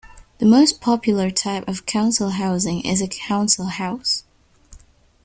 [0.39, 4.23] The most popular type of council housing is a council house